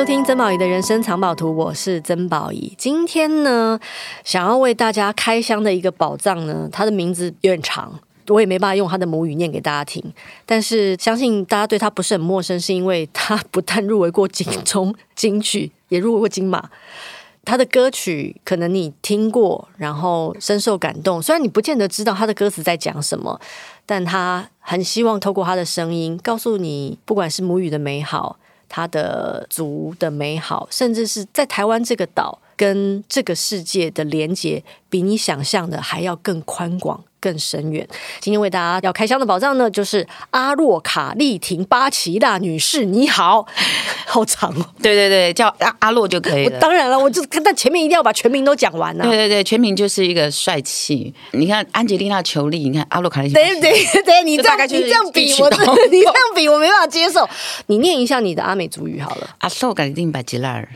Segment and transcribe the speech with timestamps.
[0.00, 2.72] 收听曾宝仪的人生藏宝图，我是曾宝仪。
[2.78, 3.78] 今天呢，
[4.24, 10.02] 想要为大家开箱的一个宝藏呢，它的名字有点长，我也没办法用它的母语念给大家听。
[10.46, 16.70] 但是相信大家对它不是很陌生，是因为它不但入围过金钟金曲，也入围过金马。
[17.44, 21.20] 他的歌曲可能你听过，然后深受感动。
[21.20, 23.38] 虽然你不见得知道他的歌词在讲什么，
[23.84, 28.38] 但他很希望透过他的声音，告诉你，不管是母语的美好，
[28.70, 37.04] 他的族的美好，甚至是在台湾这个岛跟这个世界的连接，比你想象的还要更宽广。
[37.20, 37.86] 更深远。
[38.20, 42.84] 今天为大家要开箱的宝藏呢，就是阿洛卡丽婷巴奇娜女士。
[42.84, 43.46] 你好，
[44.06, 44.64] 好长哦。
[44.82, 46.58] 对对对，叫阿阿洛就可以了。
[46.58, 49.04] 当然了，我就但前面一定要把全名都讲完了。
[49.04, 51.12] 对对对，全名就是一个帅气。
[51.32, 53.34] 你看安吉丽娜·裘丽，你看阿洛卡丽婷。
[53.34, 55.50] 对对对，你这样 你这样比我，
[55.90, 57.28] 你这样比我没办法接受。
[57.66, 59.30] 你念一下你的阿美族语好了。
[59.38, 60.68] 阿洛卡丽婷巴吉娜尔。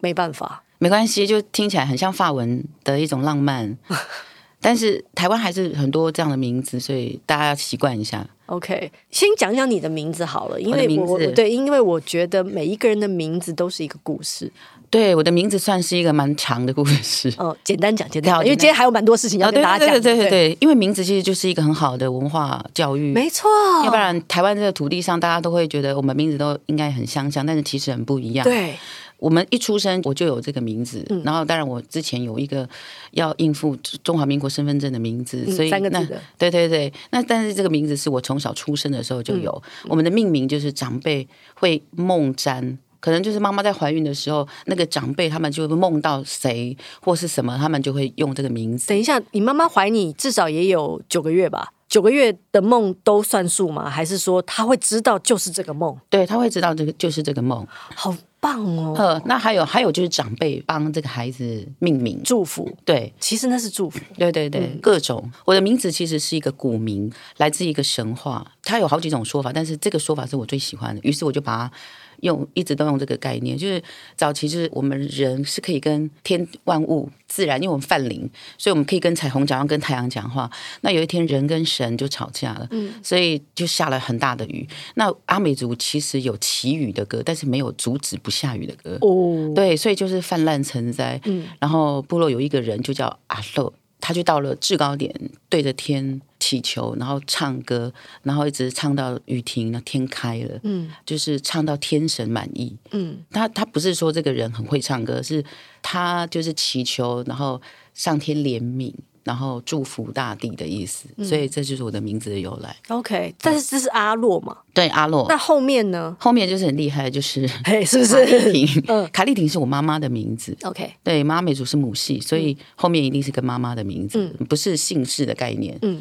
[0.00, 3.76] 没办法，没关系，就听起来很像法文的一种浪漫。
[4.66, 8.26] 但是台湾还是很多这样的名字，所以大家要习惯一下。
[8.46, 14.50] OK，先讲讲你的名字好了，因为我，我对，因为我觉得每一个人的名字都是一个故事。
[14.90, 17.32] 对，我的名字算是一个蛮长的故事。
[17.38, 19.94] 哦，简单讲，简单讲，因为今天还有蛮多事情要跟大家讲。
[19.94, 23.12] 对对对对对，因为名字其实就是一个很好的文化教育。
[23.12, 23.48] 没错，
[23.84, 28.42] 要不然台湾这个土地上，大家都会觉得我们名字都应该很相像，但是其实很不一样。
[28.42, 28.74] 对。
[29.18, 32.68] 我们一出生我就有这个名字，嗯、然后当然我之前有一个
[33.12, 36.04] 要应付中华民国身份证的名字，嗯、所以那
[36.38, 39.50] 对对对，那但是这个名字是我从小出生的时候就有。
[39.84, 48.88] 嗯、我们的命名就是长辈会梦占，可能就是妈妈在怀孕的时候，那个长辈他们就会梦到谁或是什么，他们就会用这个名字。
[48.88, 51.72] 等一下，你妈妈怀你至少也有九个月吧？
[51.88, 53.88] 九个月的梦都算数吗？
[53.88, 55.96] 还是说他会知道就是这个梦？
[56.10, 57.66] 对，他会知道这个就是这个梦。
[57.94, 58.14] 好。
[58.38, 58.94] 棒哦！
[58.96, 65.32] 呃，那还有还有就是长辈帮这个孩子命名祝福，对，其实那是祝福，对对对，嗯、各种。
[65.46, 71.72] 我的名字其实是一个古名，来自一个神话，它有好几种说法，但是这个说法是我最喜欢的，于是我就把它。
[72.20, 73.82] 用一直都用这个概念，就是
[74.16, 80.50] 早期就是我们人是可以跟天万物自然，因为我们泛灵，所以我们可以跟彩虹讲话，跟太阳讲话。
[80.82, 84.66] 那有一天人跟神就吵架了，嗯，所以就下了很大的雨。
[84.94, 89.52] 那阿美族其实有祈雨的歌，但是没有阻止不下雨的歌哦。
[89.54, 91.20] 对，所以就是泛滥成灾。
[91.24, 95.14] 嗯，然后部落有一个人就叫阿洛，他就到了制高点，
[95.48, 96.20] 对着天。
[96.38, 97.92] 祈求，然后唱歌，
[98.22, 105.42] 然后一直唱到雨停了，天开了，嗯，就是唱到天神满意，嗯，他他不是说这个人很会唱歌，是
[105.82, 107.60] 他就是祈求，然后
[107.94, 108.94] 上天怜悯。
[109.26, 112.76] 然后祝福大地的意思，嗯、所以这就是我的名字的由来。
[112.86, 114.56] OK，但是这是阿洛嘛？
[114.72, 115.26] 对，阿洛。
[115.28, 116.16] 那后面呢？
[116.20, 118.14] 后面就是很厉害，就是嘿，是不是？
[118.14, 120.56] 卡丽婷，嗯，卡丽婷是我妈妈的名字。
[120.62, 125.76] OK，对，妈美族是母系，所以后面一定是跟妈妈的名字，嗯、不是姓氏的概念。
[125.82, 126.00] 嗯，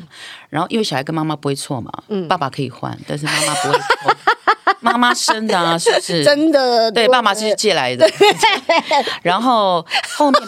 [0.51, 4.15] 然后因为小孩跟妈妈不会错嘛，嗯，爸爸可以换，但是妈妈不会错。
[4.81, 6.23] 妈妈生的啊，是不是？
[6.23, 8.07] 真的，对，爸爸是借来的。
[9.23, 9.83] 然后
[10.15, 10.41] 后面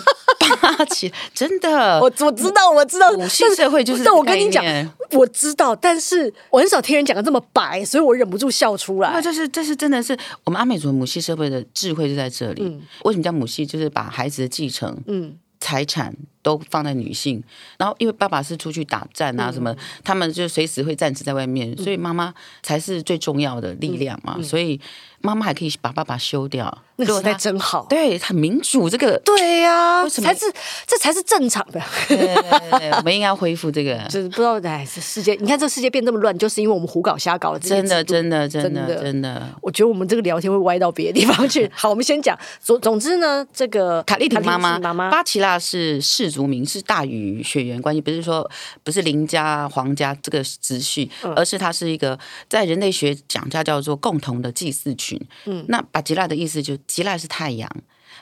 [0.61, 4.03] 巴奇，真的，我我知道，我知道，母系社会就是。
[4.03, 4.63] 但我跟你讲，
[5.11, 9.11] 我知道，但是我很少听人讲的这么白，所以我忍不住笑出来。
[9.11, 12.63] 那这是这是真的是我们阿美族母系社会的智慧就在这里。
[12.63, 13.65] 嗯、为什么叫母系？
[13.65, 16.15] 就是把孩子的继承，嗯，财产。
[16.47, 17.43] 都放在女性，
[17.77, 24.39] 然后因为爸爸是出去打战啊什么，嗯、他们就随时会战死在外面，嗯、所以妈妈才是最重要的力量嘛。
[24.41, 24.79] 所以
[25.19, 28.89] 妈妈还可以把爸爸休掉，那时代真好，对，很民主。
[28.89, 30.45] 这个对呀、啊，才是
[30.85, 31.81] 这才是正常的。
[32.07, 33.97] 对对对，我们应该恢复这个。
[34.07, 37.59] 就是不知道哎，这世界，你看这世界变这么乱，就是因为我们胡搞瞎搞了。
[37.59, 41.69] 真的，真的，真的，真的，我觉得我们这个聊天会歪到别的地方去。
[41.75, 47.41] 好，我们先讲总总之呢，这个卡丽婷妈妈妈妈巴奇拉是氏族族名，是大于。
[47.41, 48.49] 血缘关系不是说
[48.83, 52.17] 不是林家皇家这个直系，而是它是一个
[52.47, 55.19] 在人类学讲它叫做共同的祭祀群。
[55.45, 57.67] 嗯，那巴吉拉的意思就吉拉是太阳。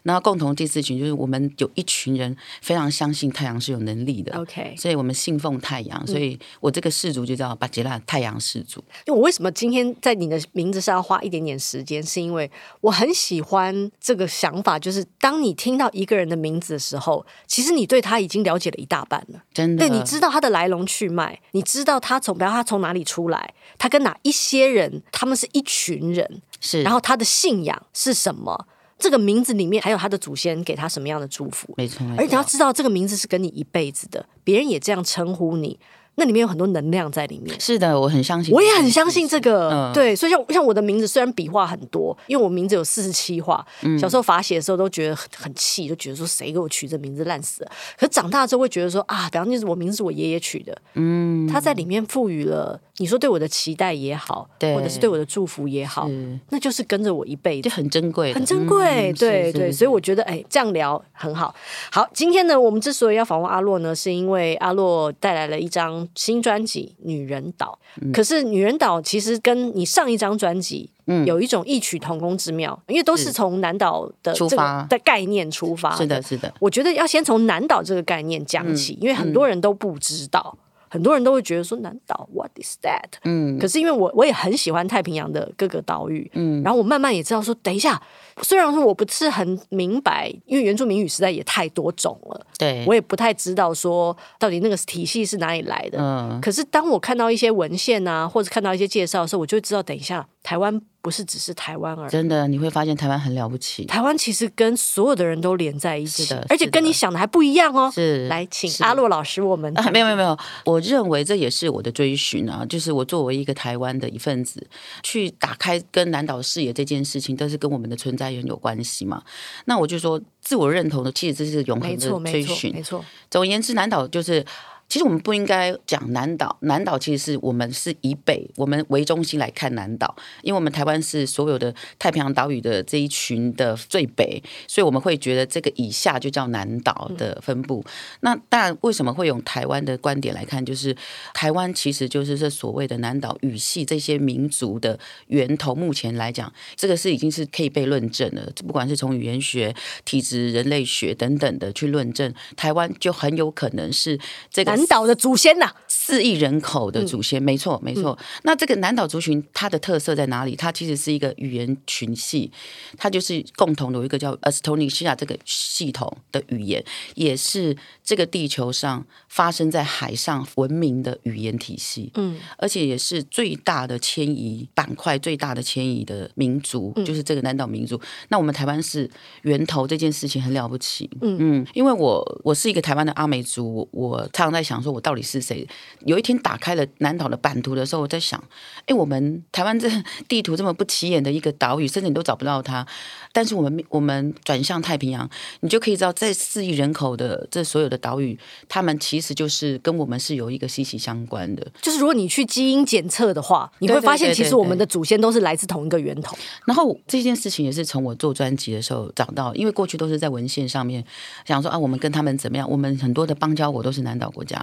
[0.06, 8.84] 然后共同第四群就是我们有一群人非常相信太阳是有能力的，OK，所以我们信奉太阳，所以我这个氏族就叫巴吉拉太阳氏族。
[9.08, 12.50] 因为我为什么今天在你的名字上要花一点点时间，是因为
[12.82, 28.68] 我很喜欢这个想法，就是当你听到一个人的名字的时候，其实你对他已经了解了一大半了，真的，对，你知道他的来龙去脉，你知道他从，比方他从哪里出来，他跟哪一些人，他们是一群人，是，然后他的信仰是什么。
[28.98, 31.74] 这个名字里面还有他的祖先给他什么样的祝福？
[31.78, 35.80] 没错，而你要知道这个名字是跟你一辈子的，别人也这样称呼你，
[36.16, 37.60] 那里面有很多能量在里面。
[37.60, 39.70] 是的，我很相信，我也很相信这个。
[39.70, 43.66] 嗯、对，所以像像我的名字，虽然笔画很多，因为我名字有四十七画。
[43.82, 47.72] 嗯、小时候罚写的时候都觉得很很气，就觉得说谁给我取这名字烂死了。
[47.98, 56.10] 可长大之后会觉得说啊，比方就是我名字是我爷爷取的，嗯，他在里面赋予了你说对我的期待也好，或者是对我的祝福也好，
[56.50, 59.12] 那就是跟着我一辈子，就很珍贵，很珍贵。
[59.12, 61.54] 嗯、对对，所以我觉得哎，这样聊很好。
[61.92, 67.80] 好，今天呢，我们之所以要访问阿洛呢，是因为阿洛带来了一张新专辑《女人岛》。
[68.02, 75.96] 嗯、可是《女人岛》其实跟你上一张专辑，嗯，有一种异曲同工之妙，因为都是从南岛的这个的概念出发。
[75.96, 76.54] 是的，是的。
[76.60, 80.58] 我觉得要先从南岛这个概念讲起，嗯、因为很多人都不知道。
[80.88, 83.18] 很多人都会觉得说南岛，What is that？
[83.24, 88.02] 嗯，可是因为我我也很喜欢太平洋的各个岛屿，嗯，然后我慢慢也知道说，等一下，
[88.42, 100.80] 虽然说我不是很明白，因为原住民语实在也太多种了，对，我也不太知道说到底那个体系是哪里来的，嗯，可是当我看到一些文献啊，或者看到一些介绍的时候，我就会知道，等一下台湾。
[101.06, 103.86] 不是只是台湾而已，真的你会发现台湾很了不起。
[103.86, 107.92] 台湾其实跟所有的人都连在一起，的，而且跟你想的还不一样哦。
[107.94, 114.68] 是，来请阿洛老师，我们、啊、没有没有没有，我认为这也是我的追寻啊，就是我作为一个台湾的一份子，
[115.04, 119.22] 去打开跟南岛视野这件事情，都是跟我们的存在很有关系嘛。
[119.66, 122.98] 那我就说，自我认同的，其实这是永恒的追寻，没错。
[122.98, 124.44] 没错，总而言之，南岛就是。
[124.88, 137.84] 其实我们不应该讲南岛，南岛其实是我们是以北，我们为中心来看南岛，因为我们台湾是所有的太平洋岛屿的这一群的最北，所以我们会觉得这个以下就叫南岛的分布。
[137.86, 137.92] 嗯、
[138.22, 140.64] 那当然，为什么会用台湾的观点来看？
[140.64, 140.96] 就是
[141.34, 144.98] 台湾其实就是这所谓的南岛语系这些民族的
[145.28, 145.74] 源头。
[145.74, 154.18] 目前来讲，这个是已经是可以被论证了，不管是从语言学、体质、人类学等等的去论证，台湾就很有可能是
[154.50, 154.75] 这个。
[154.76, 158.18] 南岛的祖先呐、啊，四亿人口的祖先，嗯、没错，没错。
[158.20, 160.56] 嗯、那这个南岛族群，它的特色在哪里？
[160.56, 162.52] 它其实是一个语言群系，
[162.98, 166.84] 它就是共同有一个叫 Astonisha 这个系统的语言，
[167.16, 172.12] 也是这个地球上发生在海上文明的语言体系。
[172.16, 178.00] 嗯，而且也是最大的迁移板块，最大的迁移的民族，嗯、就是这个南岛民族。
[178.28, 179.10] 那我们台湾是
[179.44, 181.10] 源头，这件事情很了不起。
[181.22, 184.65] 嗯嗯，因为我我是一个台湾的阿美族，我常常在。
[184.66, 185.66] 想说，我到底是谁？
[186.06, 188.44] 有一天打开了南岛的版图的时候，我在想，
[188.88, 189.88] 哎，我们台湾这
[190.28, 192.86] 地图这么不起眼的一个岛屿，甚至你都找不到它。
[193.32, 195.30] 但是我们我们转向太平洋，
[195.60, 201.66] 你就可以知道，在四亿人口的这所有的岛屿，他们其实就是跟我们是有一个息息相关的。
[201.82, 206.38] 就是如果你去基因检测的话，你会发现，其实我们的祖先都是来自同一个源头。
[206.66, 211.04] 然后这件事情也是从我做专辑的时候找到，因为过去都是在文献上面
[211.46, 212.70] 想说啊，我们跟他们怎么样？
[212.70, 214.55] 我们很多的邦交国都是南岛国家。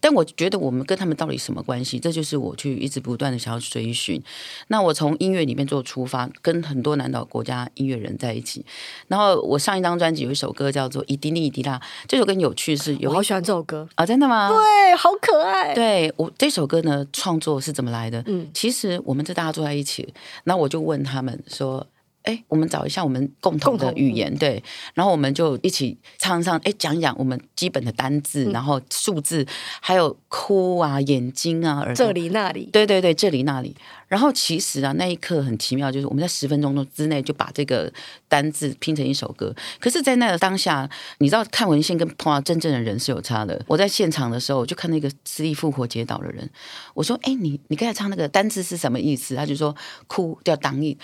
[0.00, 1.98] 但我觉得我们跟他们到底什么关系？
[1.98, 4.22] 这就是我去一直不断的想要追寻。
[4.68, 8.64] 那我从音乐里面做出发，跟很多南岛国家音乐人在一起。
[9.08, 14.04] 然后我上一张专辑有一首歌叫做《伊迪尼伊迪拉》，这首歌有趣，是有我好喜欢这首歌啊！
[14.04, 14.48] 真的吗？
[14.48, 15.74] 对，好可爱。
[15.74, 18.22] 对我这首歌呢，创作是怎么来的？
[18.26, 20.12] 嗯，其实我们这大家坐在一起，
[20.44, 21.86] 那我就问他们说。
[22.22, 24.62] 哎，我们找一下我们共同的语言，对，
[24.94, 29.46] 然后我们就一起唱唱，哎，讲讲我们基本的单字，嗯、然后数字，
[29.80, 33.76] 还有哭啊，眼睛啊，耳朵这里那里，对对对，这里那里。
[34.06, 37.90] 然后其实啊，那一刻很奇妙，就是我们在十分钟之内就把这个
[38.28, 39.54] 单字拼成一首歌。
[39.80, 40.86] 可是，在那个当下，
[41.18, 43.58] 你知道看文献跟碰到真正的人是有差的。
[43.66, 46.46] 我在现场的时候，我就看那个失力复活节岛的人，
[46.92, 49.74] 我说：“哎，你你刚才唱那个单字是什么意思？”他就说
[50.06, 50.98] ：“哭叫当意。”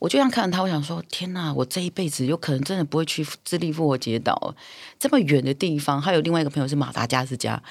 [0.00, 1.52] 我就这样看着他，我想说：天哪！
[1.52, 4.54] 我这一辈子有可能真的不会去智利复活节岛
[4.98, 6.00] 这么远的地方。
[6.00, 7.62] 还有另外一个朋友是马达加斯加，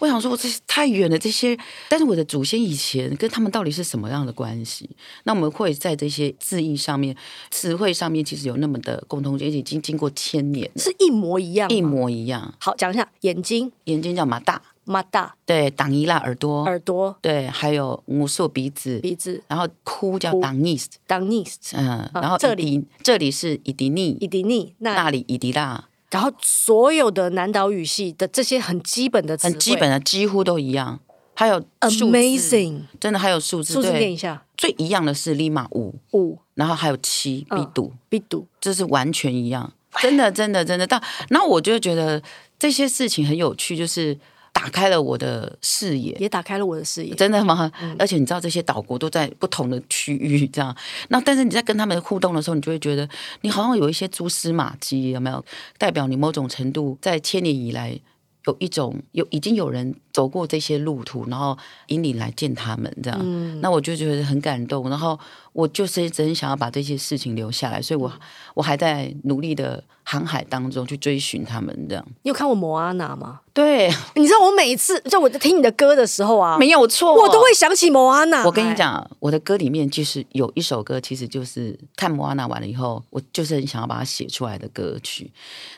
[0.00, 1.16] 我想说，我这太远了。
[1.16, 1.56] 这些，
[1.88, 4.90] 但是我的祖先以前跟他们到底是什么样的关系？
[5.22, 7.16] 那我们会在这些字义上面、
[7.52, 12.52] 词汇上面，其实有那么的共同点，已经经过千年，是一模一样，一模一样。
[12.58, 14.60] 好，讲一下眼睛，眼睛叫马大。
[14.88, 17.16] 马大对，挡伊拉耳朵，耳朵。
[17.20, 22.84] 对，还有无数鼻子，鼻子，然后哭叫挡尼斯，挡尼斯，嗯，然后这里。
[23.02, 31.00] 这里是伊迪尼，伊迪尼，那里伊迪拉，然后所有的南岛语系的这些很基本的词，很基本的几乎都一样，
[31.34, 35.96] 还有 amazing，真的还有数字，数字念一下，最一样的是利马五。
[36.12, 42.22] 五，然后还有七必读必读，这是完全一样，真的真的真的，但然后我就觉得
[42.56, 44.16] 这些事情很有趣，就是。
[44.56, 47.14] 打开了我的视野，也打开了我的视野。
[47.14, 47.70] 真的吗？
[47.82, 50.74] 嗯、而且你知道，这些岛国都在不同的区域，这样。
[51.08, 53.06] 那但是你在跟他们互动的时候，你就会觉得
[53.42, 55.44] 你好像有一些蛛丝马迹，有没有？
[55.76, 58.00] 代表你某种程度在千年以来
[58.46, 61.54] 有一种有已经有人走过这些路途，然后
[61.88, 64.88] 引领来见他们，这样，嗯、那我就觉得很感动。
[64.88, 65.18] 然后
[65.52, 68.10] 我就是一直很想要把这些事情留下来，所以我
[68.54, 71.86] 我还在努力的航海当中去追寻他们。
[71.86, 73.40] 这样，你有看过摩阿娜吗？
[73.52, 78.42] 对， 你知道我每一次就我在听你的歌的时候啊，没有错，我都会想起摩阿娜。
[78.44, 85.30] 我跟你讲，我的歌里面就是有一首歌，其实就是看摩阿娜完了以后，我就是很想要把它写出来的歌曲。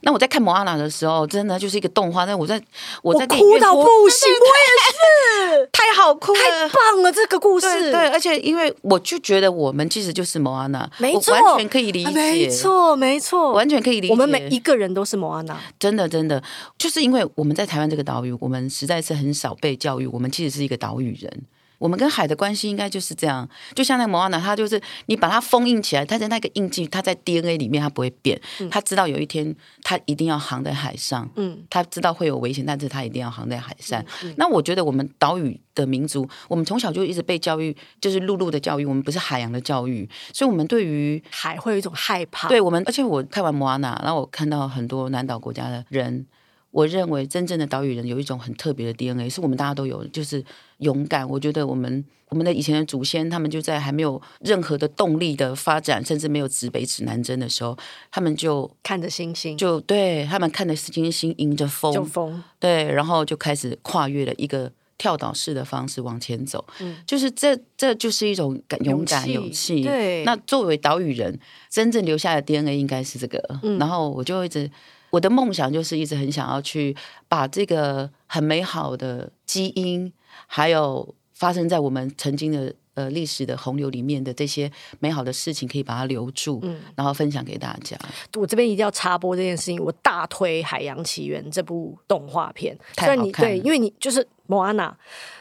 [0.02, 2.25] 那我在看摩阿娜的时候，真的就是一个动画。
[2.25, 2.61] 那我在
[3.02, 7.66] 我在哭到不行，我也是，太好哭了，太棒了，这个故事。
[7.66, 14.12] 对，对，而且因为我就觉得我们其实就是摩安娜，没错，完全可以理解，没错，没错，完全可以理解。
[14.12, 16.42] 我们每一个人都是摩安娜，真的，真的，
[16.78, 18.28] 就是因为我们在台湾这个岛屿。
[18.40, 21.42] 我们实在是很少被教育，我们其实是一个岛屿人。
[21.78, 28.40] 我们跟海的关系应该就是这样，就像那个摩阿娜，他就是你把它封印起来，他在那个印记，他在 DNA 里面，他不会变。
[28.58, 34.02] 嗯、他知道有一天他一定要航在海上，嗯，他知道会有危险，但是他一定要航在海上。
[34.23, 42.49] 嗯嗯、那我觉得我们岛屿的民族，我们从小就一直被教育，就是陆路的教育，我们不是海洋的教育，所以我们对于海会有一种害怕。
[42.49, 46.26] 对我们，而且我看完摩阿娜，然后我看到很多南岛国家的人。
[46.70, 50.44] 我认为真正的岛屿人有一种很特别的 DNA，是我们大家都有，就是
[50.78, 51.28] 勇敢。
[51.28, 57.76] 我觉得我们我们的以前的祖先，他们就在还没有任何的动力的发展，甚至没有指北指南针的时候，
[58.10, 66.62] 他们就看着星星，就对他们看着星星，迎着风，就风，对，然后就开始跨越了一个跳岛式的方式往前走。
[66.80, 69.82] 嗯，就是这这就是一种敢勇敢勇气。
[69.82, 73.42] 对，那作为岛屿人，真正留下的 DNA 应该是这个。
[73.62, 74.70] 嗯，然后我就一直。
[75.11, 76.97] 我的梦想就是一直很想要去
[77.29, 80.12] 把这个很美好的基因，
[80.47, 87.97] 还有发生在我们曾经的呃历史的洪流里面的这些美好的事情，可以把它留住，嗯，然后分享给大家。
[88.37, 93.50] 我这边一定要插播这件事情，我大推《海洋奇缘》这部动画片，太好看了。
[93.50, 94.97] 对，因为你就是莫安娜。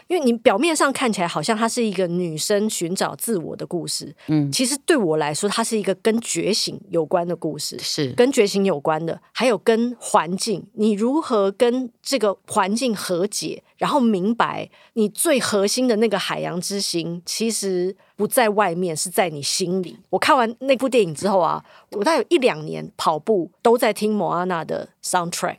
[0.07, 19.97] 因为你表面上看起来好像它是一个女生寻找自我的故事，嗯，其实对我来说，它是一个跟觉醒有关的故事，是跟觉醒有关的，还有跟环境，你如何跟这个环境和解，然后明白你最核心的那个海洋之心，其实不在外面，是在你心里。
[20.09, 25.57] 我看完那部电影之后啊，我大概有一两年跑步都在听莫阿娜的 soundtrack。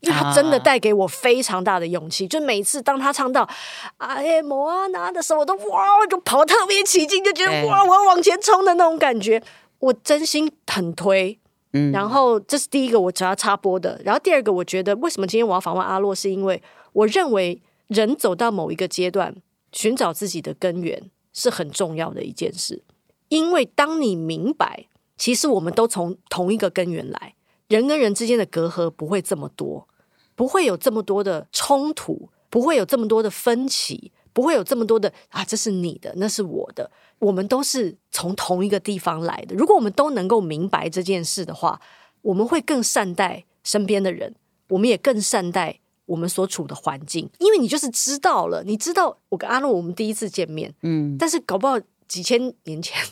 [0.00, 3.48] 因为他真的带给我非常大的勇气，啊、就每次当他唱到
[3.98, 9.40] “哎莫阿娜”的时候，我都哇就跑特别起劲，就觉得哇我要往前冲的那种感觉，
[9.78, 11.38] 我真心很推。
[11.72, 16.60] 嗯，然后这是第一个我只要插播的，然后第二个我觉得为什么今天我要访问阿洛，是因为
[16.94, 19.32] 我认为人走到某一个阶段，
[19.70, 21.00] 寻找自己的根源
[21.32, 22.82] 是很重要的一件事，
[23.28, 27.34] 因为当你明白，其实我们都从同一个根源来，
[27.68, 29.88] 人跟人之间的隔阂不会这么多。
[30.34, 39.54] 不会有这么多的冲突，不会有这么多的分歧，不会有这么多的啊，这是你的，那是我的，我们都是从同一个地方来的。
[39.54, 41.78] 如果我们都能够明白这件事的话，
[42.22, 44.34] 我们会更善待身边的人，
[44.70, 45.80] 我们也更善待
[46.12, 47.28] 我们所处的环境。
[47.38, 53.02] 因为你就是知道了，你知道我跟阿诺我们第一次见面，嗯，但是搞不好几千年前。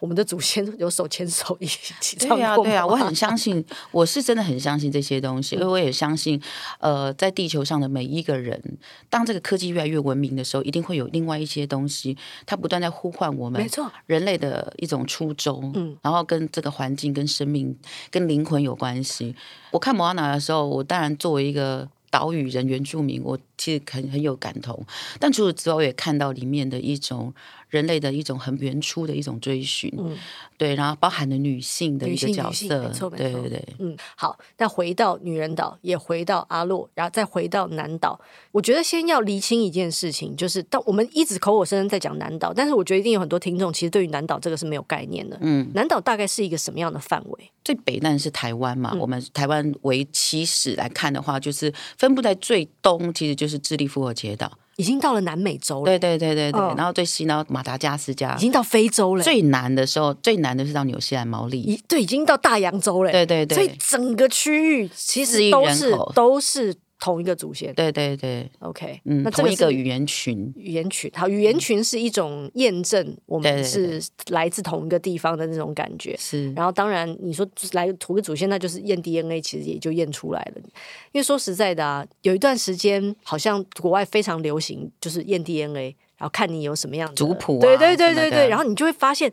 [0.00, 2.36] 我们的祖先有手牵手一起唱过。
[2.36, 6.40] 对啊，对啊，我很相信，我是真的很相信这些东西，因为我也相信，
[6.80, 8.60] 呃，在地球上的每一个人，
[9.08, 12.16] 当这个科技越来越文明的时候，一定会有另外一些东西，
[12.46, 17.76] 它不断在呼唤我们，没错，人类的一种初衷，嗯，然后跟这个环境、跟生命、
[18.10, 19.34] 跟灵魂有关系。
[19.70, 24.84] 我看摩阿娜的时候，我当然作为一个岛屿人、原住民，我其实很很有感同，
[25.18, 27.32] 但除此之外，我也看到里面的一种。
[27.72, 30.14] 人类的一种很原初的一种追寻，嗯，
[30.58, 47.50] 对，然后包含了女性的一个角色，没错，对对对，嗯，好，那回到女人岛，也回到阿洛，然后再回到南岛，我觉得先要厘清一件事情，就是当我们一直口口声声在讲南岛，但是我觉得一定有很多听众其实对于南岛这个是没有概念的，嗯，南岛大概是一个什么样的范围？
[47.64, 54.52] 最北端是台湾嘛，嗯、我们台湾为起始来看的话，就是分布在最东，其实就是智利复活节岛。
[54.76, 59.22] 已经到了南美洲了，对对对对对，哦、然后最西呢，马达加斯加，已经到非洲了。
[59.22, 63.12] 最南的时候，最南的是到纽西兰毛利，对，已经到大洋洲了。
[63.12, 66.76] 对对对，所以整个区域其实都是都是。
[67.02, 76.52] 同一个祖先，对对对，OK，嗯，那同一个语言群，语言群，好，语言群是一种验证我们是来自同一个地方的那种感觉，是。
[76.52, 80.62] 然后当然你说来同一个祖先，那就是验 DNA，其实也就验出来了。
[81.10, 89.32] 因为说实在的啊，有一段时间好像国外非常流行，就是验 DNA，然后看你有什么样的族谱，对对对对对，然后你就会发现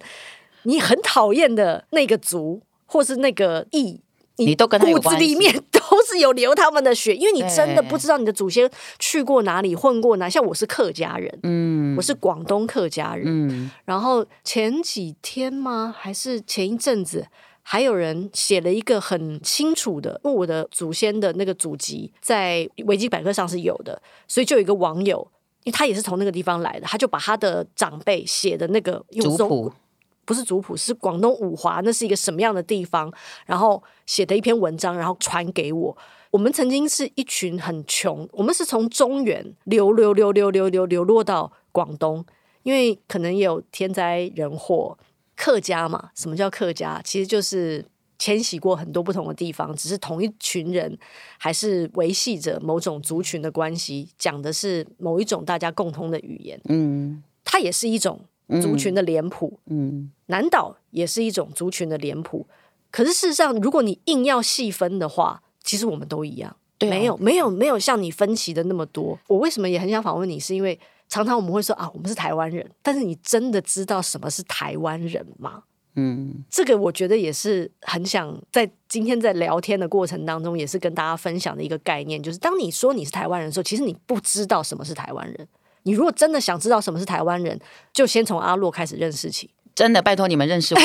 [0.64, 4.02] 你很讨厌的那个族或是那个裔。
[4.46, 10.30] 你都跟他骨子里面 都是有流他们的血，因为你真的不知道你的祖先去过哪里，混过哪。
[10.30, 13.72] 像我是客家人，嗯，我是广东客家人，嗯。
[13.86, 15.94] 然后前几天吗？
[15.98, 17.28] 还是前一阵子，
[17.62, 25.28] 还有人写了一个很清楚的，因为我的祖先的那个祖籍在维基百科上是有的，所以就有一个网友，
[25.64, 29.74] 因为他也是从那个地方来的，他就把他的长辈写的那个族谱。
[30.30, 33.12] 不是族谱，是广东五华，那是一个什么样的地方？
[33.48, 35.98] 然后写的一篇文章，然后传给我。
[36.30, 42.24] 我们曾经是一群很穷，我们是从中原流流流流流流流落到广东，
[42.62, 44.96] 因为可能也有天灾人祸。
[45.36, 47.02] 客家嘛，什么叫客家？
[47.04, 47.84] 其实就是
[48.20, 50.96] 迁徙过很多不同的地方，只是同一群人，
[51.40, 56.62] 还是维系着某种族群的关系，讲的是某一种大家共通的语言。
[56.66, 58.22] 嗯，它也是一种。
[58.62, 62.48] 族群的脸谱，嗯，南岛也是一种族群的脸谱。
[62.92, 69.20] 可是事实上，如果你硬要细分的话，其实我们都一样，对啊，没有没有没有像你分歧的那么多。
[69.28, 75.64] 我为什么也很想访问你，是因为常常我们会说啊，我们是台湾人，但是你真的知道什么是台湾人吗？
[75.96, 85.48] 嗯，这个我觉得也是很想在今天在聊天的过程当中，也是跟大家分享的一个概念，就是当你说你是台湾人的时候，其实你不知道什么是台湾人。
[85.90, 87.60] 你如果真的想知道什么是台湾人，
[87.92, 89.50] 就先从阿洛开始认识起。
[89.74, 90.80] 真的，拜托你们认识我。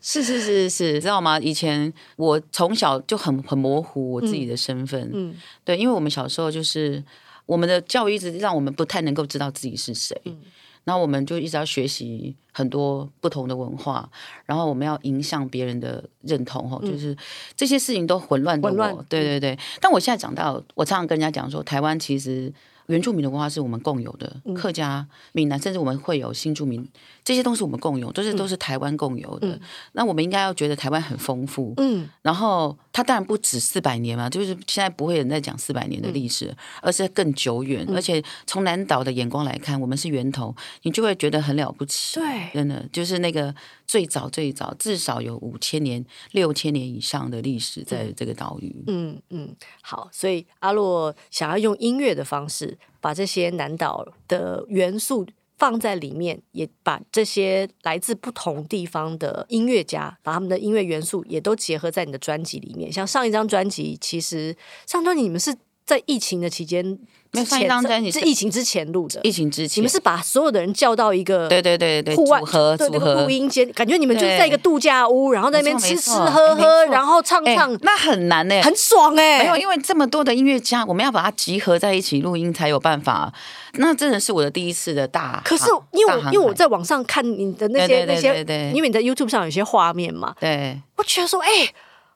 [0.00, 1.38] 是是是是，知道吗？
[1.38, 5.10] 以前我从小就很很模糊我自己的身份。
[5.12, 5.36] 嗯，
[5.66, 7.04] 对，因为我们小时候就是
[7.44, 10.18] 我们的教育一直让我们不太能够知道自己是谁。
[10.24, 10.38] 嗯
[10.84, 14.08] 然后我们就一直要学习很多不同的文化，
[14.46, 17.16] 然后我们要影响别人的认同，哈、嗯，就是
[17.56, 18.70] 这些事情都混乱的我。
[18.70, 19.06] 混乱。
[19.08, 19.58] 对对对。
[19.80, 22.52] 但我现在讲到，我常常跟人家讲说，台湾其实。
[22.86, 26.86] 原住民的文化是我们共有的，客家、闽南，甚至我们会有新住民，
[27.24, 29.48] 这些都是我们共有，都是都是台湾共有的。
[29.48, 29.60] 嗯、
[29.92, 37.84] 那我们应该要觉得台湾很丰富，嗯，然后它当然不止四百年嘛，就是现在不会有人在讲四百年的历史，嗯、而是更久远。
[37.88, 42.18] 嗯、而且从南岛的眼光来看，我们是源头，你就会觉得很了不起。
[42.18, 43.54] 对，真的就是那个
[43.92, 48.74] 最早最早，至少有五千年、六千年以上的历史在这个岛屿。
[48.86, 52.78] 嗯嗯，好，所以阿洛想要用音乐的方式。
[53.02, 55.26] 把这些南岛的元素
[55.58, 62.90] 放在里面，也把这些来自不同地方的音乐家，把他们的音乐元素也都结合在你的专辑里面。
[62.90, 66.98] 像上一张专辑，其实上专辑你们是在疫情的期间。
[67.34, 73.22] 没有上一张专辑是疫情之前录的，疫情之前，你们是把所有的人叫到一个对对对对户外组合组合。
[73.22, 83.32] 录音间，感觉你们就是在一个度假屋，然后在那边吃吃喝喝，然后唱唱，那很难哎，很爽哎，没有，因为这么多的音乐家，我们要把它集合在一起录音才有办法。
[83.76, 91.72] 那真的是我的第一次的大，可是因为因为我在网上看你的那些那些，因为你在 YouTube 上有些画面嘛，对，我觉得说哎。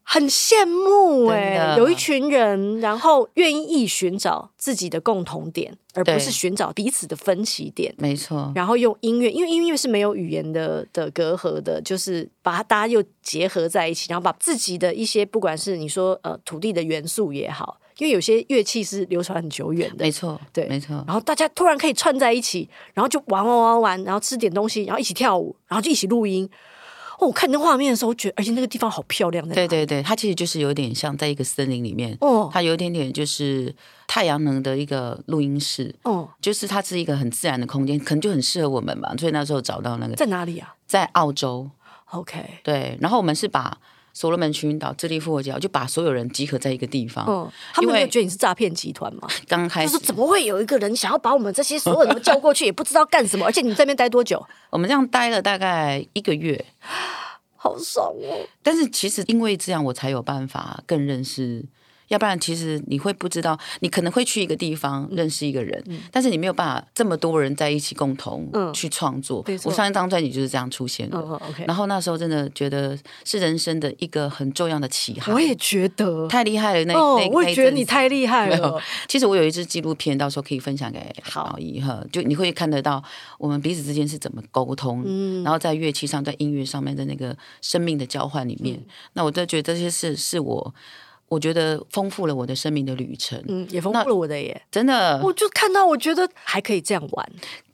[0.08, 7.92] 很羡慕哎、欸，有一群人，然后愿意寻找自己的共同点，而不是寻找彼此的分歧点。
[7.98, 8.52] 没错。
[8.54, 20.04] 然后用音乐，因为音乐是没有语言的的隔阂的，就是把它大家又结合在一起，然后把自己的一些，不管是你说呃土地的元素也好，因为有些乐器是流传很久远的。
[20.04, 20.94] 没错，对，没错。
[21.04, 26.48] 然后大家突然可以串在一起，然后就玩玩玩玩，然后吃点东西，然后一起跳舞，然后就一起录音。
[27.18, 29.46] 哦，我看那画面的时候，觉得而且那个地方好漂亮。
[29.48, 32.16] 对对对，它其实就是有点像在一个森林里面。
[32.20, 33.74] 哦，它有一点点就是
[34.06, 35.94] 太阳能的一个录音室。
[36.02, 39.14] 哦，就是它是一个很自然的空间，可能就很适合我们吧。
[39.18, 40.74] 所以那时候找到那个在哪里啊？
[40.86, 41.70] 在澳洲。
[42.10, 42.96] OK，对。
[43.00, 43.78] 然后我们是把。
[44.16, 47.26] 所罗门群岛、智利复活节，就把所有人集合在一个地方。
[47.28, 49.28] 嗯，他们有觉得你是诈骗集团吗？
[49.46, 53.44] 刚开始就是怎么会有一个人想要把我们这些所有人都叫过去，也不知道干什么？
[53.44, 54.42] 而且你在那边待多久？
[54.72, 56.64] 我们这样待了大概一个月，
[57.56, 58.48] 好爽哦！
[58.62, 61.62] 但是其实因为这样，我才有办法更认识。
[62.08, 69.42] 要不然，其实你会不知道，你可能会去一个地方认识一个人，嗯、但是你没有办法这么多人在一起共同去创作。
[69.46, 71.18] 嗯、我上一张专辑就是这样出现的。
[71.18, 75.34] 哦 okay、然后那时候真的觉得是人生的一个很重要的启航。
[75.34, 78.80] 我也觉得太厉害了，那哦，那我也觉得你太厉害了。
[79.08, 81.00] 其实我有一支纪录片，到时候可以分享给
[81.34, 83.02] 宝仪哈，就你会看得到
[83.38, 90.74] 我们彼此之间是怎么沟通，嗯、然后在乐器上，在音乐上面的那个生命的交换里面，嗯、那我都觉得这些事是我。
[91.28, 95.20] 我觉得丰富了我的生命的旅程，嗯，也丰富了我的耶，真的。
[95.22, 97.32] 我就看到，我觉得还可以这样玩。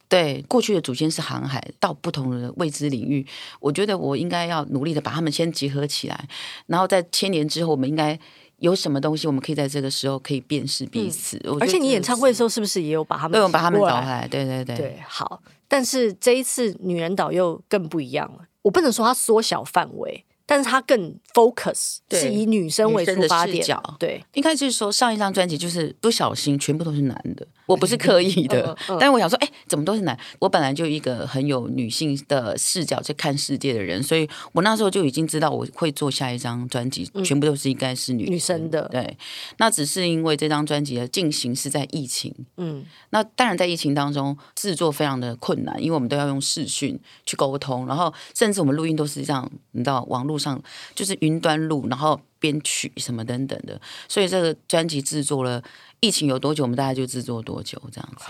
[0.08, 3.26] 对，过去的祖先是航海到不同的未知领域，
[3.60, 6.28] 我觉得我应该要努力的把他们先结合起来，
[6.66, 8.18] 然后在千年之后，我们应该
[8.58, 11.40] 有什么东西，我们可以在这个时候可以辨识彼此。
[11.44, 13.32] 嗯、而且你演唱会的时候，是不是也有把他们？
[13.32, 14.28] 对，我把他们找回来。
[14.28, 15.42] 对对对，对，好。
[15.66, 20.24] 但是这一次女人岛又更不一样了，我不能说它缩小范围。
[20.52, 23.64] 但是他更 focus，是以女生为出发点，
[23.98, 30.18] 对，应该就是说上一张专辑就是不小心全部都是男的，我不是刻意的， 但是我想说，哎，怎么都是男？
[30.38, 39.16] 我本来就一个很有女性的视角去看世界的人，所以我那时候就已经知道我会做下一张专辑，嗯、全部都是应该是女女生的，对。
[39.56, 50.62] 那只是因为这张专辑的进行是在疫情，嗯，那当然在疫情当中制作非常的困难，因为我们都要用视讯去沟通，然后甚至我们录音都是这样，你知道网络上
[50.94, 55.62] 就是云端录，然后编曲什么等等的，所以这个专辑制作了，
[56.00, 58.24] 疫情有多久，我们大概就制作多久这样子，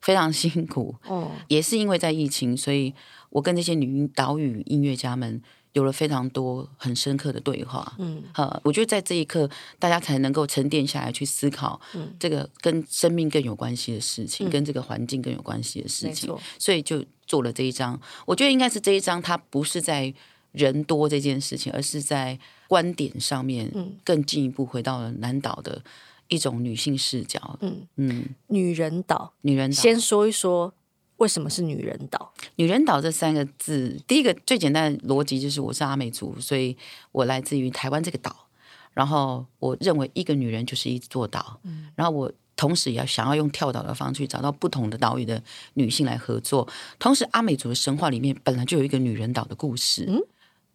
[0.00, 0.96] 非常辛苦。
[1.04, 2.94] 哦，也是因为在疫情，所以
[3.28, 5.38] 我跟这些女岛屿音乐家们
[5.74, 7.94] 有了非常多很深刻的对话。
[7.98, 9.46] 嗯，呃，我觉得在这一刻，
[9.78, 18.00] 大家才能够沉淀下来去思考，嗯，这个跟生命更有关系的事情，嗯，跟这个环境更有关系的事情，所以就做了这一张。
[18.24, 20.14] 我觉得应该是这一张，它不是在。
[20.52, 22.38] 人多这件事情，而是在
[22.72, 25.82] 观点上面嗯更进一步回到了南岛的
[26.28, 27.58] 一种女性视角。
[27.60, 29.76] 嗯嗯，女人岛，女人岛。
[29.76, 30.72] 先说一说
[31.18, 32.32] 为什么是女人岛？
[32.56, 36.74] 女人岛这三个字，第一个最简单的逻辑就是我是阿美族，所以
[37.10, 38.48] 我来自于台湾这个岛。
[38.94, 41.60] 然后我认为一个女人就是一座岛。
[41.64, 45.42] 嗯，然后我同时也要想要用跳岛的方式去找到不同的岛屿的
[45.74, 46.66] 女性来合作。
[46.98, 50.06] 同时，阿美族的神话里面本来就有一个女人岛的故事。
[50.08, 50.22] 嗯。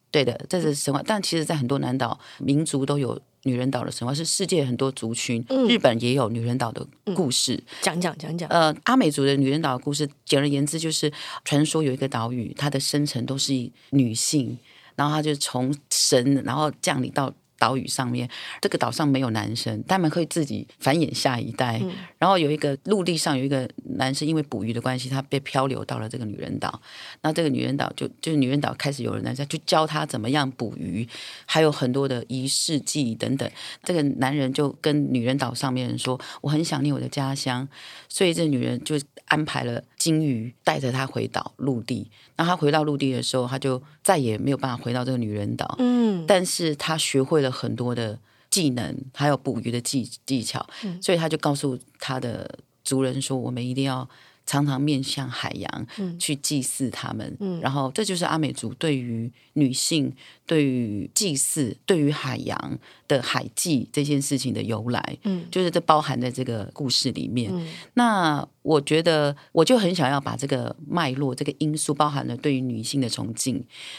[0.09, 7.61] 对的，这是神话，但其实，在很多南岛民族都有女人岛的神话，是世界很多族群，嗯、日本也有女人岛的故事。
[7.81, 11.11] 讲讲讲讲，呃，阿美族的女人岛的故事，简而言之就是
[11.43, 13.53] 传说有一个岛屿，它的生成都是
[13.89, 14.57] 女性，
[14.95, 17.33] 然后它就从神然后降临到。
[17.57, 18.29] 岛屿上面，
[18.61, 21.79] 这个岛上没有男生，他们会自己繁衍下一代。
[21.83, 26.81] 嗯、然后有一个陆地上有一个男生，因为捕鱼的关系，他被漂流到了这个女人岛。
[27.21, 31.07] 那这个女人岛就就是女人岛开始有人男生去教他怎么样捕鱼，
[31.45, 33.49] 还有很多的仪式祭等等。
[33.83, 37.67] 这个男人就跟女人岛上面人说：“我很想念我的家乡。”
[38.09, 42.09] 所以这女人就安排了金鱼带着他回岛陆地。
[42.35, 45.75] 那他回到陆地的时候，他就再也没有办法回到这个女人岛。
[45.79, 50.65] 嗯，但是他学会了很多的技能，还有捕鱼的技技巧。
[50.83, 54.07] 嗯，所以他就告诉他的族人说：“我们一定要。”
[54.47, 60.11] 常常面向海洋，去祭祀他们，嗯、然后这就是阿美族对于女性、
[60.47, 67.51] 对于祭祀、对于海洋的海祭这件事情的由来，嗯，就是这包含在这个故事里面。
[67.53, 73.55] 嗯、那我觉得，我就很想要把这个脉络、这个因素，包含了对于女性的崇敬，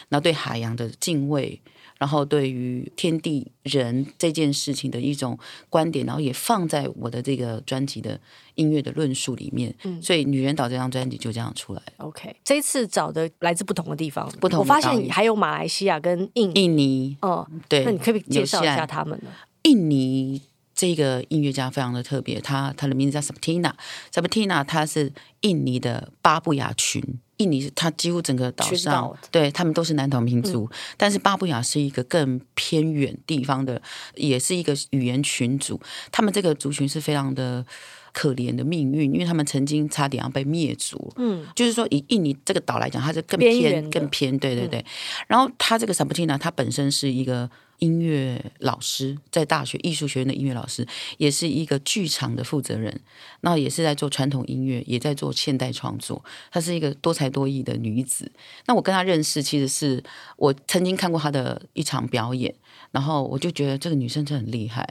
[0.09, 1.61] 然后对海洋的敬畏。
[1.99, 8.19] 然后对于天地人这件事情的一种观点，然后也放在我的这个专辑的
[8.55, 9.75] 音乐的论述里面。
[9.83, 11.83] 嗯，所以《女人岛》这张专辑就这样出来。
[11.99, 14.61] OK，这一次找的来自不同的地方，不同。
[14.61, 17.17] 我发现还有马来西亚跟印印尼。
[17.21, 19.31] 哦，对，那你可以介绍一下他们呢？
[19.63, 20.41] 印尼
[20.79, 27.03] 这个音乐家非常的特别，他他的名字叫 Sabatina，Sabatina 他是印尼的巴布亚群。
[27.39, 33.81] 印尼，它几乎整个岛上，对他们都是南岛民族，嗯、但是巴布亚是一个更偏远地方的，
[34.17, 35.81] 也是一个语言群组。
[36.11, 37.65] 他们这个族群是非常的
[38.13, 41.13] 可怜的命运，因为他们曾经差点要被灭族。
[41.17, 44.37] 嗯，就是说以印尼这个岛来讲，它是更偏、更偏。
[44.39, 44.81] 对对对。
[44.81, 44.85] 嗯、
[45.29, 47.51] 然后他这个 Sabatina，他本身是一个。
[47.79, 50.87] 音乐老师在大学艺术学院的音乐老师，
[51.17, 53.01] 也是一个剧场的负责人，
[53.41, 56.25] 那也是在做传统音乐，也在做现代创作。
[56.51, 58.31] 她是一个多才多艺的女子。
[58.67, 60.03] 那我跟她认识，其实是
[60.37, 62.55] 我曾经看过她的一场表演。
[62.91, 64.89] 然后我就觉得这个女生真的很厉害，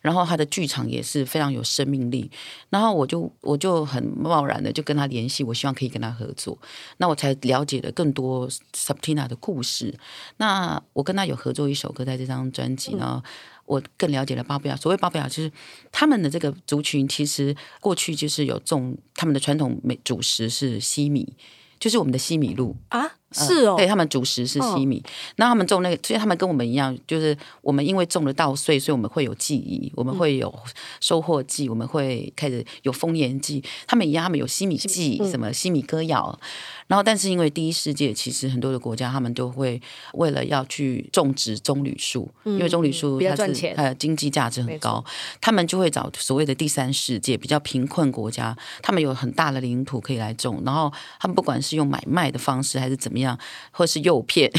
[0.00, 2.28] 然后她的剧场也是非常有生命力，
[2.70, 6.58] 然后我就我就很贸然的就跟她联系，我希望可以跟她合作，
[6.96, 9.96] 那我才了解了更多 Subtina 的故事。
[10.38, 13.22] 那我跟她有合作一首歌在这张专辑，然后
[13.64, 14.76] 我更了解了巴布亚。
[14.76, 15.50] 所谓巴布亚，就是
[15.90, 21.34] 他们的这个族群，其实过去就是有种他们的传统美主食是西米，
[21.78, 23.12] 就是我们的西米露啊。
[23.44, 25.02] 是哦，对，他们主食是西米，
[25.36, 30.52] 那、哦、他们种那个，所以他们跟我们一样，就是我们因为种了稻穗，所以我们会有记忆，我们会有
[31.00, 33.62] 收获季，我们会开始有丰年祭。
[33.86, 36.38] 他们一样，他们有西米祭，什么西米歌谣。
[36.40, 36.46] 嗯、
[36.88, 39.80] 然后，但是因为第一世界，其实很多的国家，他们都会
[40.14, 45.04] 为了要去种植棕榈树，嗯、因为棕榈树它是呃经济价值很高，
[45.40, 53.25] 他们就会找所谓的第三世界比较贫困国家，他们有很大的领土可以来种，然后他们不管是用买卖的方式还是怎么样。
[53.70, 54.50] 或是诱骗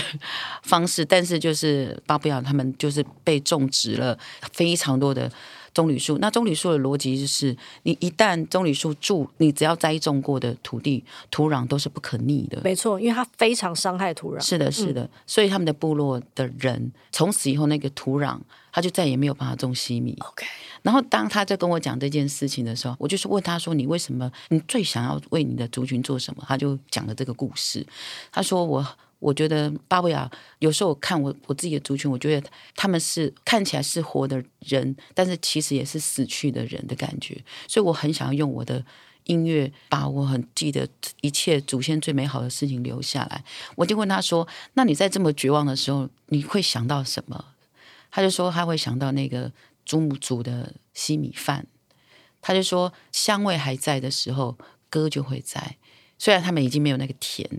[0.64, 4.18] 方式，但是就是巴布亚他们就是被种植了
[4.54, 5.32] 非常多的
[5.78, 6.18] 棕榈树。
[6.18, 12.60] 那棕榈树的逻辑就是，你一旦棕榈树住，你只要栽种过的土地土壤都是不可逆的。
[12.64, 14.44] 没错，因为它非常伤害土壤。
[14.44, 15.04] 是的，是的。
[15.04, 18.40] 嗯、所以他们的部落的人从此以后，那个土壤
[18.72, 20.18] 他就再也没有办法种西米。
[20.20, 20.48] OK。
[20.82, 24.32] 然后当他在跟我讲这件事情的时候，我就是问他说：“你为什么？
[24.50, 27.86] 你最想要为你的族群做什么？”他就讲了这个故事。
[28.32, 28.84] 他说：“我。”
[29.20, 37.44] 我觉得巴布亚有时候我看我我自己的族群，我觉得他们是看起来是活的人，但是其实也是死去的人的感觉。
[37.68, 38.86] 所以我很想要用我的
[39.24, 40.88] 音乐，把我很记得
[41.22, 43.44] 一切祖先最美好的事情留下来。
[43.76, 47.46] 我就问他说：“那你在这么绝望的时候，你会想到什么？”
[48.12, 49.52] 他就说他会想到那个
[49.86, 51.66] 祖母煮的稀米饭。
[52.40, 54.58] 他就说香味还在的时候，
[54.90, 55.76] 歌就会在。
[56.18, 57.50] 虽然他们已经没有那个甜，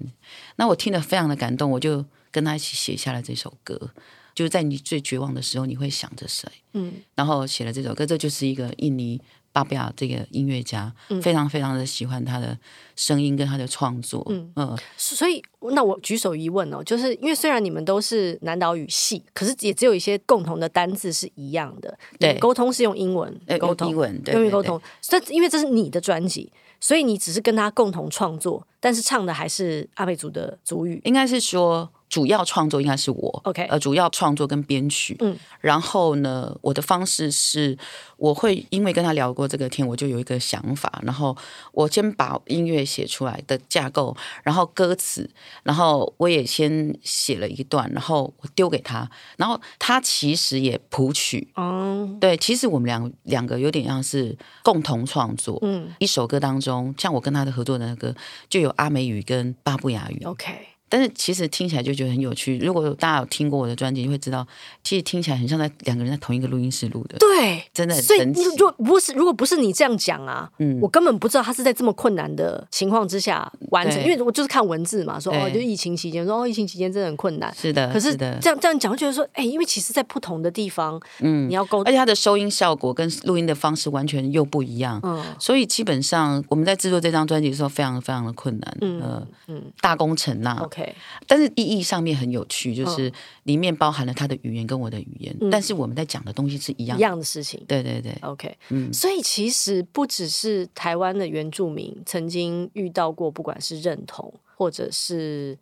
[0.57, 3.91] 那我听了非常的感动，我就跟他一起写下了这首歌。
[4.35, 6.49] 就是在你最绝望的时候，你会想着谁？
[6.73, 12.57] 嗯，然后写了这首歌，这就是一个印尼巴布亚这个音乐家，嗯、非常非常的喜欢他的
[12.95, 14.25] 声音跟他的创作。
[14.31, 15.43] 嗯嗯，嗯所以
[15.73, 21.99] 那我举手一问哦，就是因为虽然你们都是南岛语系，可是也只有一些共同的单字是一样的。
[22.21, 24.81] 对，沟通是用英文沟通，英文对，用英语沟通。
[25.11, 26.53] 但因为这是你的专辑。
[26.81, 31.91] 所以你只是跟他共同创作，但是唱的还是阿美族的族语，应该是说。
[32.19, 37.79] 主要创作应该是我，OK，呃，主要创作跟编曲，嗯，然后呢，我的方式是，
[38.17, 41.37] 我会因为跟他聊过这个天，我就有一个想法，然后
[41.71, 45.31] 我先把音乐写出来的架构，然后歌词，
[45.63, 58.13] 然后我也先写了一段，然后我丢给他，然后他其实也谱曲，哦，对，其实我们两两个有点像是共同创作，嗯，一首歌当中，像我跟他的合作的那个，
[58.49, 60.78] 就有阿美语跟巴布亚语，OK。
[60.89, 62.59] 但是其实听起来就觉得很有趣。
[62.59, 64.47] 如果大家有听过我的专辑，就会知道，
[64.83, 67.19] 其实听起来很像在两个人在同一个录音室录的。
[67.19, 68.43] 对，真的很神奇。
[68.43, 74.03] 所以，如果不是如果不是你这样讲啊，嗯，我根本不知道他是在这么困难的情况之下完成。
[74.03, 77.55] 因为我就是看文字嘛，说哦，就疫情期间，说哦，疫情期间真的很困难。
[77.55, 85.01] 是的，可是这样这样讲，就觉得说，哎，因为其实，在不同的地方，嗯，你要沟通，而且它的收音效果跟录音的方式完全又不一样。
[85.03, 88.77] 嗯，所以基本上我们在制作这张专辑的时候，非常非常的困难。
[88.81, 90.67] 嗯嗯，嗯大工程呐。
[90.79, 90.95] OK，
[91.27, 91.49] 但是。
[91.59, 93.13] 意义上面很有趣，就是
[93.45, 97.61] 里面包含了他的语言跟我的语言，嗯、但是我们在讲的东西是一样的一样的事情。
[97.67, 105.59] 对对对，OK，嗯，所以其实不只是台湾的原住民曾经遇到过，不管是认同，或者是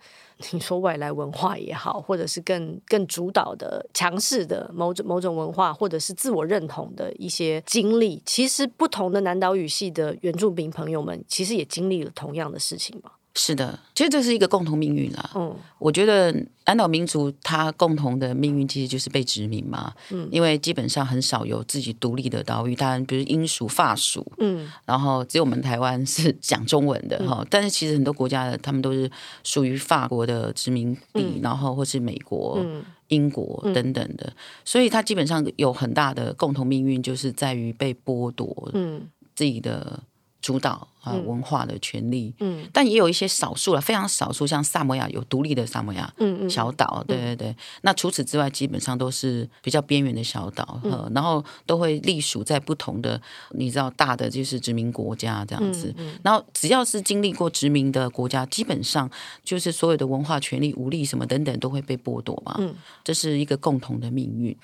[0.50, 13.12] 你说外来文化也好，或者是更更主导的强势的某种某种文化，或者是自我认同的一些经历，其实不同的南岛语系的原住民朋友们，其实也经历了同样的事情吧。
[13.38, 15.30] 是的，其实这是一个共同命运啦。
[15.34, 16.32] 嗯，我觉得
[16.64, 19.92] 南岛民族它共同的命运其实就是被殖民嘛。
[20.10, 27.40] 嗯，因为基本上很少有自己独立的岛屿，当然比如英属、法属，嗯，然后只有我们台湾是讲中文的哈。
[27.42, 29.08] 嗯，但是其实很多国家的他们都是
[29.44, 34.32] 属于法国的殖民地，嗯，然后或是美国、嗯，英国等等的，
[34.64, 40.02] 所以它基本上有很大的共同命运，就是在于被剥夺，嗯，自己的。
[40.46, 47.56] 主导啊文化的权利，嗯，但也有一些少数了，非常少数，像萨摩亚有独立的萨摩亚，嗯嗯，小岛，对对对。
[47.82, 53.20] 那除此之外，基本上都是比较边缘的小岛，嗯，然后都会隶属在不同的，
[53.54, 55.92] 你知道大的就是殖民国家这样子。
[55.98, 59.10] 嗯，然后只要是经历过殖民的国家，基本上
[59.42, 62.54] 就是所有的文化权利、武力什么等等都会被剥夺嘛。
[62.60, 64.56] 嗯，这是一个共同的命运，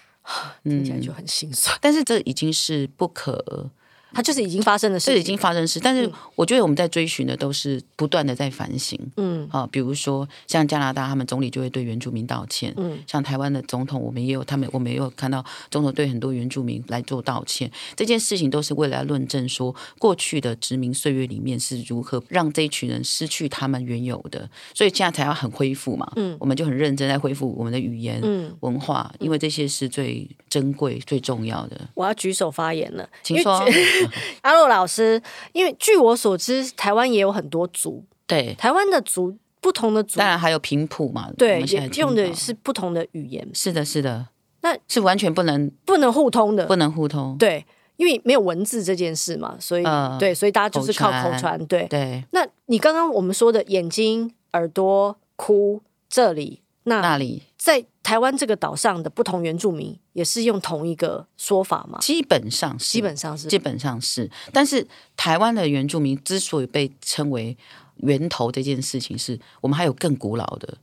[0.62, 1.76] 听起来就很心酸。
[1.80, 3.68] 但是这已经是不可。
[4.14, 5.80] 它就是已经发生的事，是已经发生的事。
[5.80, 8.98] 但是我觉得我们在追寻的都是不断的在反省。
[9.16, 12.72] 嗯，啊，比如说像加拿大，他们总理就会对原住民道歉。
[12.76, 17.70] 嗯，像台湾的总统，我们也有他们，我们也有看到总统对很多原住民来做道歉。
[17.96, 26.10] 这件事情都是为了论证说，过去的殖民岁月里面是如何让这一群人失去他们原有的，所以现在才要很恢复嘛。
[26.16, 31.80] 嗯，我们就很认真在恢复我们的语言、嗯，文化，因为这些是最珍贵、最重要的。
[31.94, 33.62] 我要举手发言了，请说。
[34.42, 35.20] 阿洛老师，
[35.52, 41.62] 因为据我所知，台湾也有很多族， 对，台湾的族不同的族，当然还有平埔嘛，对，
[41.96, 44.28] 用的是不同的语言，是的，是的，
[44.62, 47.64] 那是完全不能不能互通的，不能互通，对，
[47.96, 52.24] 因为没有文字这件事嘛，所以、呃、对，所以大家就是靠口传，对对。
[52.32, 56.60] 那你刚刚我们说的眼睛、耳朵、哭这里。
[56.84, 61.96] 那，那里在台湾这个岛上的不同原住民也是用同一个说法吗？
[62.00, 64.28] 基本上是，基本上是，基本上是。
[64.52, 64.84] 但是
[65.16, 67.56] 台湾的原住民之所以被称为
[67.98, 70.76] 源头，这件事情是我们还有更古老的。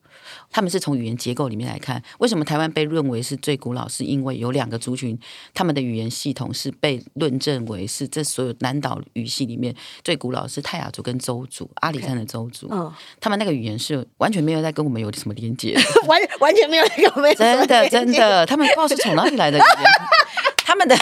[0.50, 3.88] 他们是从语言结构里面来看，为什么台湾被认为是最古老？
[3.88, 5.18] 是因为有两个族群，
[5.54, 12.68] 他们的语言系统是被论证为是这所有南岛语系里面最古老，是泰雅族跟周族，阿里山的周族。
[12.72, 19.92] 嗯，他们那个语言是完全没有在跟我们有什么连接， 完完全没有跟我们真的真的，他们不知道是从哪里来的语言，
[20.66, 20.96] 他们的。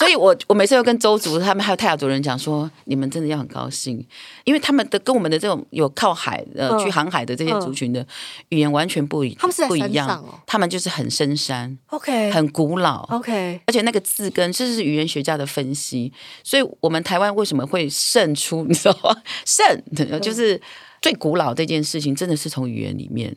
[0.00, 4.02] 所以我，我我每次都跟周族他们还有泰雅族人讲说，你们真的要很高兴，
[4.44, 8.04] 因为他们的跟我们的这种有靠海呃去航海的这些族群的
[8.48, 16.10] 语言完全不一，他们是不一样，他们就是很深山，OK，很古老，OK，而且那个字根，这是语言学家的分析，
[16.42, 19.14] 所以我们台湾为什么会胜出，你知道吗？
[19.44, 19.82] 胜
[20.22, 20.58] 就是。
[21.00, 23.34] 最古老这件事情，真的是从语言里面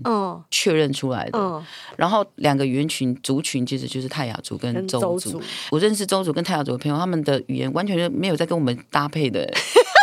[0.51, 1.39] 确认出来的。
[1.39, 5.31] 嗯嗯、然后两个语言群族群，其实就是泰雅族跟邹族。
[5.31, 9.49] 族我认识邹族跟泰雅族的朋友，他们的语言完全就没有在跟我们搭配的。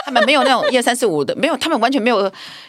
[0.06, 2.20] 他们没有那种一二三四五的，没有，他们完全没有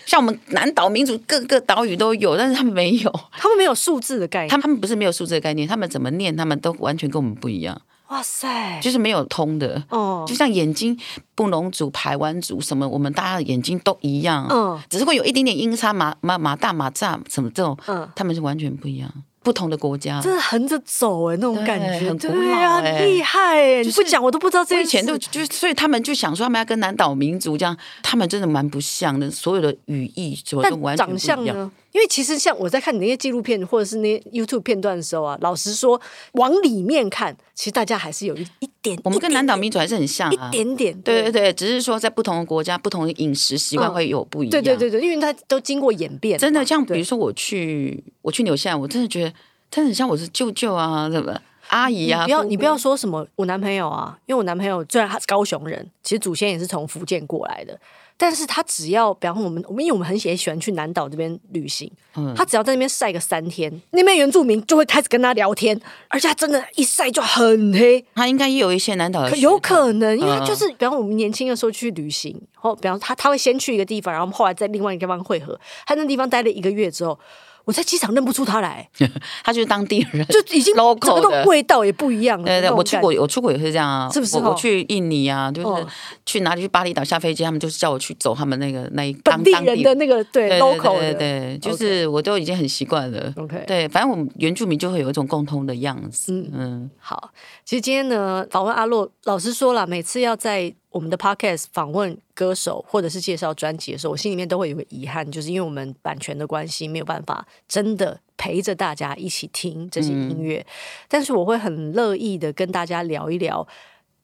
[0.05, 4.49] 像我们南岛民族各个岛屿都有，但是他们没有，他们没有数字的概念。
[4.49, 7.81] 他们他们不是没有数字的概念，他们怎么念，他们都完全跟我们不一样。
[8.11, 9.81] 哇塞，就是没有通的。
[9.89, 10.97] 哦，就像眼睛，
[11.33, 19.09] 布农族、排湾族什么，我们大家的眼睛都一样，嗯，只是会有一点点阴差，马马马大马炸什么这种，嗯，他们是完全不一样。
[19.43, 23.83] 不同的国家，真的横着走哎，那种感觉很古老哎，厉害哎！
[23.83, 24.83] 你不讲我都不知道这些。
[24.83, 31.17] 以前都就所以他们就想说，他们要跟南岛民族这样，他们真的蛮不像的，所有的语义什么都完全不一样。
[31.17, 31.71] 长相呢？
[31.91, 35.99] 因为其实像我在看你那些纪录片或者是那些 YouTube 片段的时候啊，老实说，
[36.33, 38.99] 往里面看，其实大家还是有一一点。
[39.03, 41.01] 我们跟南岛民族还是很像啊，一点点。
[41.01, 44.51] 对对对，只是说在不同的国家，不同的饮食习惯会有不一样。
[44.51, 46.39] 对对对对，因为它都经过演变。
[46.39, 49.33] 真的，像比如说我去我去纽西兰，我真的觉得。
[49.73, 51.33] 真的很像我是舅舅啊，什么
[51.69, 52.23] 阿姨啊？
[52.23, 57.79] 你不要你不要说什么我男朋友啊，因为我男朋友虽然他是高雄人，其实祖先也是从福建过来的，
[58.21, 65.75] 但是他只要比方说我们我们因为我们很喜喜欢去南岛这边旅行，嗯，他只要在那边晒个三天，那边原住民就会开始跟他聊天，
[66.07, 68.05] 而且他真的，一晒就很黑。
[68.13, 77.17] 他应该也有一些南岛的，有可能，因为他就是比方我们年轻的时候去旅行，然后比方他他会先去一个地方，然后后来在另外一个地方汇合，他那地方待了一个月之后。
[77.65, 78.89] 我在机场认不出他来，
[79.43, 82.45] 他就是当地人，就已经 local 的味道也不一样了。
[82.45, 84.37] 对对，我出国，我出国也是这样啊，是不是？
[84.37, 85.85] 我去印尼啊，就是
[86.25, 93.31] 去哪里去巴厘岛下飞机，他们就是叫我去走他们那个那一当地人的那个对 local 对对，就是我都已经很习惯了。
[93.37, 96.33] OK，对，反正我们原住民就会有一种共通的样子。
[96.33, 97.31] 嗯嗯，好，
[97.63, 100.73] 其实今天呢，访问阿洛，老实说了，每次要在。
[100.91, 110.59] 我们的 podcast 访问歌手或者是介绍专辑的时候，我心里面都会有个遗憾，就是因为我们版权的关系，没有办法真的陪着大家一起听这些音乐。
[110.59, 110.71] 嗯、
[111.07, 113.65] 但是我会很乐意的跟大家聊一聊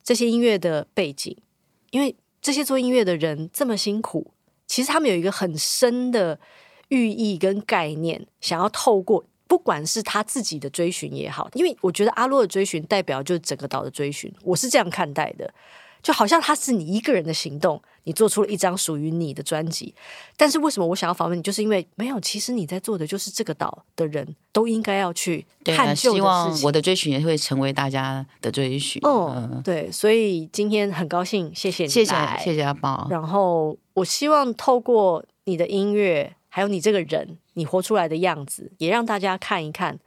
[0.04, 1.36] 这些音乐的背景，
[1.92, 4.32] 因为这些做音乐的人这么辛苦，
[4.68, 6.38] 其实他们有一个很深的
[6.90, 15.54] 寓意跟概念，想要透过不管是他自己的追寻也好，因为我觉得阿洛的追寻代表就是整个岛的追寻，我是这样看待的。
[16.08, 19.94] 就好像他是你一个人的行动，你做出了一张属于你的专辑。
[20.38, 21.44] 但是为什么我想要访问你？
[21.44, 26.12] 就是因为没有，其实你在做的就是这个岛的人都应该要去探究的事情。
[26.14, 29.02] 希望我的追寻也会成为大家的追寻。
[29.04, 33.06] 哦，嗯、对，所以今天很高兴，谢谢你，谢谢，谢谢阿宝。
[33.10, 40.00] 然后我希望透过你的音乐，还有你这个人，你活出来的样子，也让大家看一看。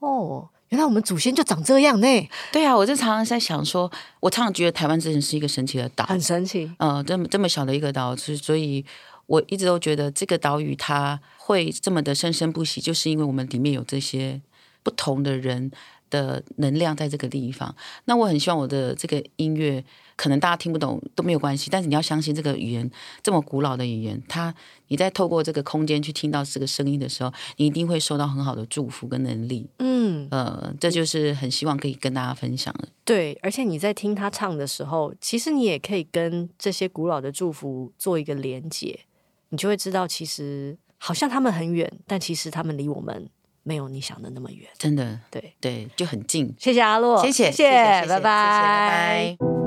[0.00, 0.50] 哦。
[0.70, 2.28] 原来我们祖先就长这样呢？
[2.52, 6.64] 对啊，我就常常在想说，我常常觉得台湾真的是一个神奇的岛，很神奇。
[6.78, 8.84] 嗯、呃，这么这么小的一个岛，所所以
[9.26, 14.40] 我一直都觉得这个岛屿它会这么的生生不息，就是因为我们里面有这些
[14.82, 15.70] 不同的人
[16.10, 17.74] 的能量在这个地方。
[18.04, 19.84] 那我很希望我的这个音乐。
[20.16, 22.90] 可能大家听不懂都没有关系，但是你要相信这个语言
[23.22, 24.54] 这么古老的语言，它
[24.88, 29.68] 你在透过这个空间去听到这个声音的时候，你一定会受到很好的祝福跟能力。
[29.78, 32.88] 嗯，呃，这就是很希望可以跟大家分享的。
[33.04, 38.98] 对，而且你在听他唱的时候，其实你也可以跟这些古老的祝福做一个连接，
[39.50, 43.28] 你就会知道，其实好像他们很远，但其实他们离我们
[43.66, 44.68] 没有你想的那么远。
[44.78, 46.54] 真的，对对，就很近。
[46.56, 47.72] 谢谢阿洛，谢谢，谢谢，
[48.06, 49.65] 拜拜，拜拜。